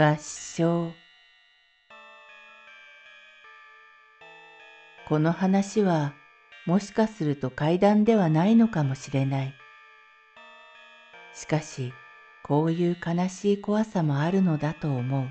[0.00, 0.92] 合唱
[5.08, 6.14] この話は
[6.66, 9.54] もしかすると怪談ではないのかもしれない。
[11.34, 11.92] しかし
[12.44, 15.28] こういう悲しい怖さもあるのだと思う。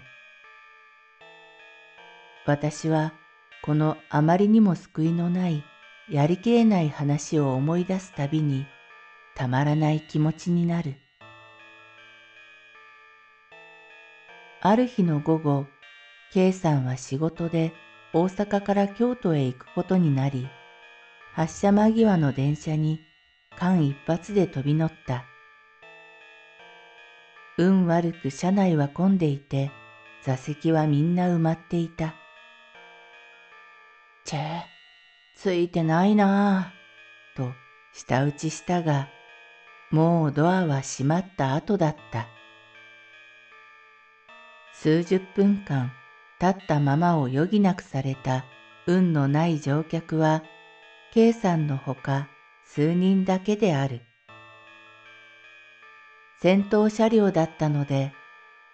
[2.45, 3.13] 私は
[3.63, 5.63] このあまりにも救いのない
[6.09, 8.65] やりきれない話を思い出すたびに
[9.33, 11.06] たまらない気持ちになる。
[14.59, 15.67] ある日の午後、
[16.31, 17.73] K さんは仕事で
[18.11, 20.49] 大阪から京都へ行くことになり、
[21.33, 23.05] 発車間際の電車に
[23.59, 25.25] 間一髪で飛び乗った。
[27.59, 29.71] 運悪く車内は混んでいて、
[30.23, 32.15] 座席はみんな埋まっていた。
[34.25, 34.61] チェ、
[35.35, 37.53] ついてないなぁ、と
[37.93, 39.09] 舌打ちしたが、
[39.91, 42.27] もうドアは閉まった後だった。
[44.79, 45.91] 数十分間
[46.39, 48.45] 立ったままを余儀なくされた
[48.85, 50.43] 運のない乗客は、
[51.15, 52.29] K さんのほか
[52.63, 54.01] 数人だけである。
[56.39, 58.13] 先頭車両だったので、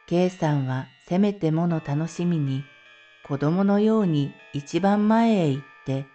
[0.07, 2.65] K さんはせめてもの楽しみに
[3.25, 6.05] 子供のように一番前へ行って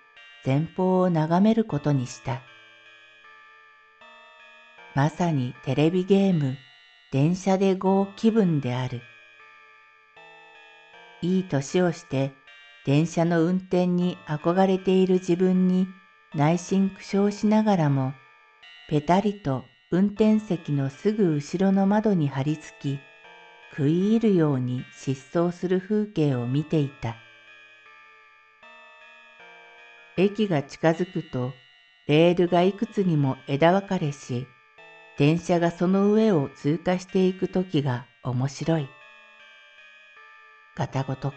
[0.45, 2.43] 前方を眺めることにした。
[4.95, 6.59] まさにテレビゲーム、
[7.11, 9.01] 電車で GO 気分である。
[11.23, 12.33] いい年をして
[12.89, 15.89] 電車の運転に憧れている自分に
[16.35, 18.15] 内心苦笑しながらも、
[18.89, 22.99] ぺたりと運転席のすぐ後ろの窓に張り付き、
[23.77, 27.17] 食い入るように疾走する風景を見ていた。
[30.17, 31.53] 駅が近づくと、
[32.07, 34.47] レールがいくつにも枝分かれし、
[35.19, 38.89] 電車がその上を通過していく時が面白い。
[40.79, 41.35] ガタゴト、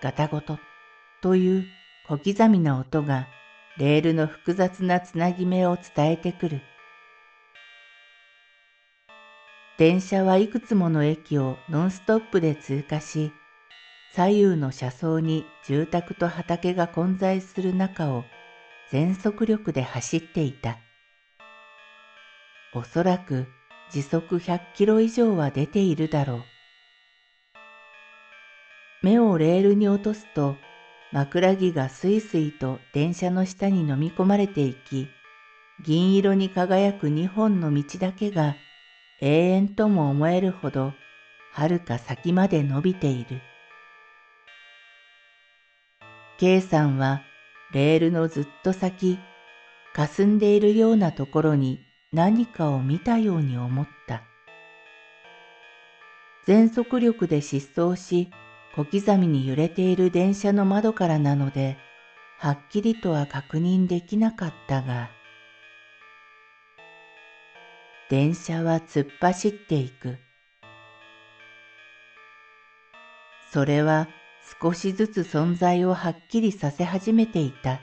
[0.00, 0.58] ガタゴト
[1.20, 1.66] という
[2.08, 3.28] 小刻みな音が
[3.76, 6.62] レールの複雑なつなぎ目を伝えてくる。
[9.76, 13.30] 電車はいくつもの駅をノンストップで通過し、
[14.14, 18.24] 左右の車窓に住宅と畑が混在する中を
[18.90, 20.78] 全速力で走っていた。
[22.72, 23.48] おそらく
[23.90, 26.42] 時速100キロ以上は出ているだろう。
[29.02, 30.56] 目をレールに落とすと
[31.12, 35.08] 枕木がスイスイと電車の下に飲み込まれていき、
[35.84, 38.56] 銀色に輝く二本の道だけが
[39.20, 40.92] 永遠とも思えるほど
[41.52, 43.40] 遥か先まで伸びている。
[46.38, 47.22] K さんは
[47.72, 49.18] レールのずっと先、
[49.94, 51.80] 霞んでいるようなところに
[52.12, 54.22] 何かを見たように思った。
[56.46, 58.30] 全速力で疾走し、
[58.74, 61.78] 小刻みに揺れている電車の窓からなので、
[62.38, 65.10] はっきりとは確認できなかったが、
[68.08, 70.18] 電車は突っ走っていく。
[73.52, 74.08] それは
[74.62, 77.80] 少しずつ存在をはっきりさせ始めていた。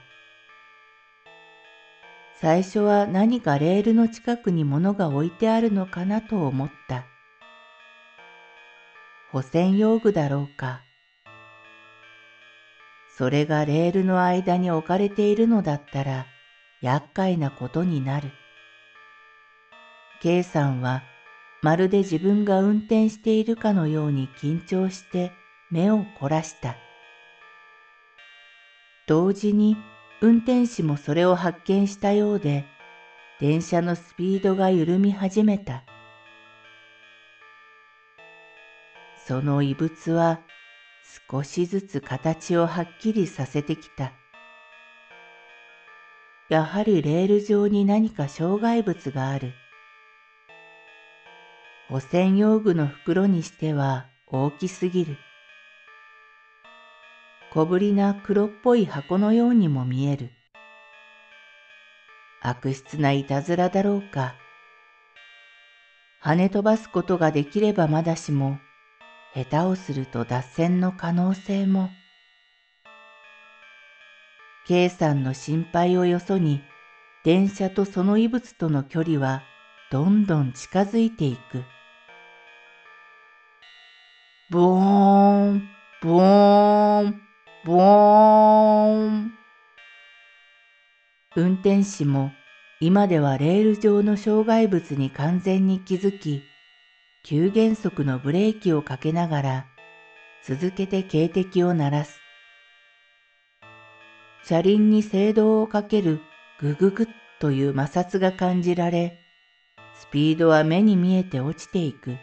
[2.40, 7.06] 最初は何かレールの近くに物が置いてあるのかなと思った。
[9.36, 10.86] 保線用具だろうか。
[13.18, 16.26] それがレールの間に置かれているのだったら
[16.82, 18.32] 厄介なことになる。
[20.22, 21.04] K さんは
[21.62, 25.34] まるで自分が運転しているかのように緊張して
[25.70, 26.78] 目を凝らした。
[29.06, 29.76] 同時に
[30.22, 32.64] 運転士もそれを発見したようで、
[33.42, 35.84] 電車のスピードが緩み始めた。
[39.28, 40.40] その異物は
[41.32, 44.14] 少しずつ形をはっきりさせてきた。
[46.48, 49.54] やはりレール上に何か障害物がある。
[51.90, 55.18] 汚染用具の袋にしては大きすぎる。
[57.52, 60.30] 小ぶりな黒っぽい箱のようにも見える。
[62.42, 64.36] 悪質ないたずらだろうか。
[66.24, 68.60] 跳ね飛ばすことができればまだしも、
[69.36, 71.90] 下手をすると脱線の可能性も。
[74.66, 76.62] K さんの心配をよそに、
[77.26, 79.44] 電車とその異物との距離は
[79.92, 81.64] どんどん近づいていく。
[84.52, 85.70] ボーン、
[86.02, 87.22] ボーン、
[87.66, 89.32] ボーン。
[91.36, 92.32] 運転士も
[92.80, 96.42] 今ではレール上の障害物に完全に気づき、
[97.28, 99.66] 急減速のブレーキをかけながら
[100.44, 102.20] 続けて警笛を鳴らす。
[104.44, 106.22] 車輪に制動をかける
[106.60, 107.08] グググッ
[107.40, 109.18] という摩擦が感じられ、
[109.96, 112.16] スピードは目に見えて落ちていく。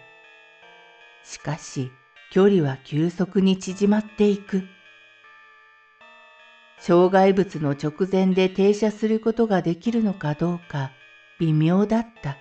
[1.24, 1.90] しかし、
[2.30, 4.62] 距離は急速に縮まっていく。
[6.78, 10.92] 障害物の直前で停車することができるのかどうか
[11.40, 12.36] 微妙だった。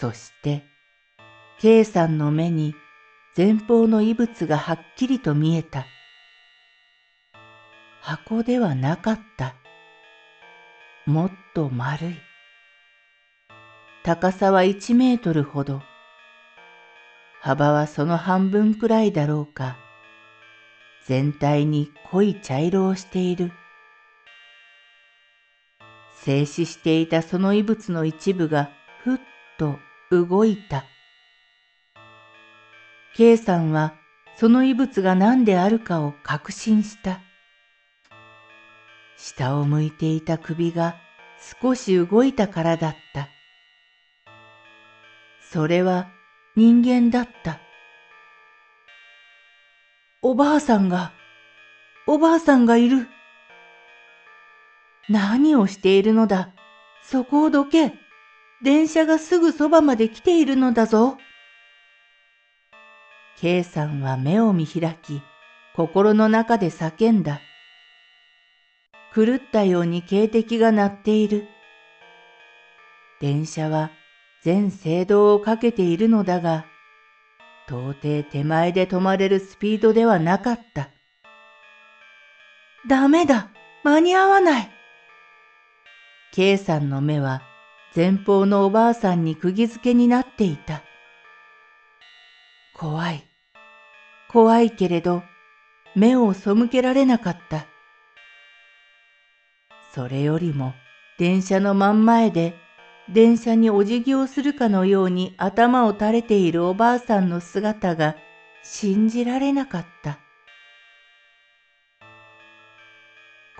[0.00, 0.62] そして、
[1.58, 2.74] K さんの目に
[3.36, 5.84] 前方の異物がはっきりと見えた。
[8.00, 9.56] 箱ではなかった。
[11.04, 12.16] もっと丸い。
[14.02, 15.82] 高さは1メートルほど。
[17.42, 19.76] 幅はその半分くらいだろうか。
[21.04, 23.52] 全体に濃い茶色をしている。
[26.14, 28.70] 静止していたその異物の一部が
[29.04, 29.18] ふっ
[29.58, 29.78] と
[30.10, 30.84] 動いた。
[33.16, 33.94] K さんは
[34.36, 37.20] その異物が何であるかを確信した。
[39.16, 40.96] 下を向いていた首が
[41.62, 43.28] 少し動いたからだった。
[45.40, 46.08] それは
[46.56, 47.60] 人間だった。
[50.22, 51.12] おばあさんが、
[52.06, 53.08] おばあさんがいる。
[55.08, 56.52] 何をしているのだ。
[57.02, 57.92] そこをどけ。
[58.62, 61.16] 電車がすぐそばまで来ているのだぞ。
[63.38, 65.22] K さんは目を見開き、
[65.74, 67.40] 心の中で叫んだ。
[69.14, 71.48] 狂ったように警笛が鳴っている。
[73.20, 73.90] 電車は
[74.42, 76.66] 全制動をかけているのだが、
[77.66, 80.90] 到底手前で止まれるスピードではなかった。
[82.88, 83.50] ダメだ
[83.84, 84.70] 間に合わない
[86.32, 87.42] !K さんの目は
[87.94, 90.82] 前方のおばあさんに釘付けになっていた。
[92.74, 93.24] 怖い。
[94.30, 95.24] 怖いけれど、
[95.96, 97.66] 目を背けられなかった。
[99.92, 100.72] それよりも
[101.18, 102.54] 電車の真ん前で
[103.08, 108.14] 電車にお辞儀をするかのように頭を垂れているおばあさんの姿が
[108.62, 110.20] 信じられなかった。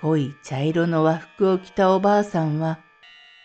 [0.00, 2.78] 濃い茶色の和服を着たおばあさんは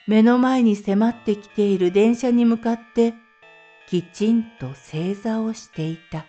[0.07, 3.16] 目の前に迫ってきている電車に向かって
[3.88, 6.25] きちんと正座をしていた。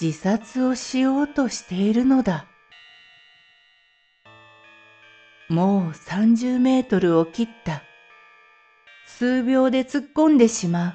[0.00, 2.46] 自殺をしようとしているのだ。
[5.48, 7.82] もう30メートルを切った。
[9.06, 10.94] 数秒で突っ込んでしまう。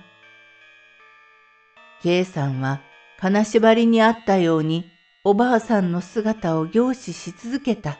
[2.01, 2.81] K さんは
[3.19, 4.85] 金縛りにあったように
[5.23, 7.99] おばあさんの姿を凝視し続けた。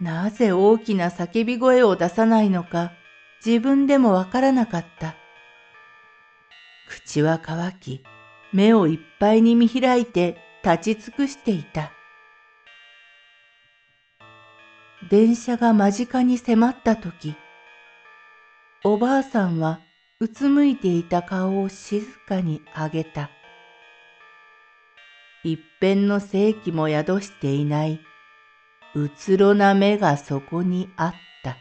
[0.00, 2.92] なぜ大きな叫び声を出さないのか
[3.44, 5.16] 自分でもわからなかった。
[6.88, 8.02] 口は乾き、
[8.52, 11.92] 目をいっぱいに見開いて立ち尽くしていた。
[15.10, 17.34] 電車が間近に迫った時、
[18.84, 19.80] おばあさんは
[20.20, 23.30] うつむいていた顔を静かに上げた。
[25.44, 28.00] 一辺の正気も宿していない
[28.96, 31.58] うつろな目がそこにあった。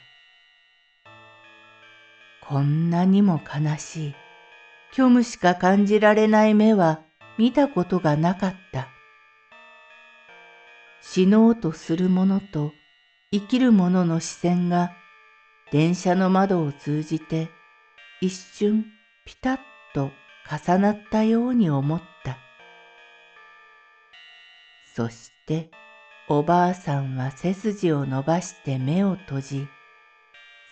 [2.48, 4.15] こんなにも悲しい、
[4.94, 7.01] 虚無しか感じられない目は
[7.38, 8.88] 見たことがなかった。
[11.01, 12.72] 死のうとする者と
[13.34, 14.94] 生きる者の視線が
[15.74, 17.50] 電車の窓を通じて
[18.22, 18.86] 一瞬
[19.25, 19.58] ピタッ
[19.94, 20.12] と
[20.50, 22.38] 重なったように思った。
[24.96, 25.70] そして
[26.27, 29.67] おばあさんは背筋を伸ばして目を閉じ、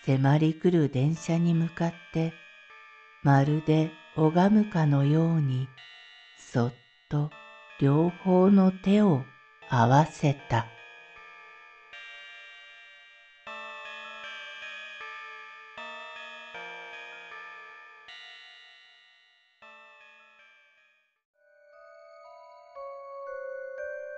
[0.03, 2.33] 迫り来る電車に向かって
[3.21, 5.67] まるで拝むかのように
[6.51, 6.73] そっ
[7.07, 7.29] と
[7.79, 9.21] 両方の手を
[9.69, 10.65] 合わせた。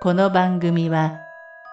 [0.01, 1.24] この番組は